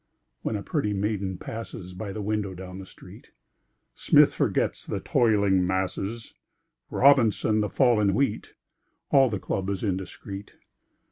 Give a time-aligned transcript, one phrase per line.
[0.41, 3.29] When a pretty maiden passes By the window down the street.
[3.93, 6.33] Smith forgets the "toiling masses,"
[6.89, 8.55] Robinson, the fall in wheat;
[9.11, 10.53] All the club is indiscret.